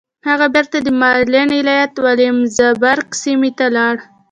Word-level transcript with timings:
هغه 0.29 0.47
بېرته 0.55 0.77
د 0.81 0.87
ماريلنډ 1.01 1.51
ايالت 1.55 1.89
د 1.93 1.97
ويلمزبرګ 2.05 3.07
سيمې 3.23 3.51
ته 3.57 3.65
لاړ. 3.75 3.95